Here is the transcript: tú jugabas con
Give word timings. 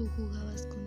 tú 0.00 0.08
jugabas 0.16 0.66
con 0.66 0.79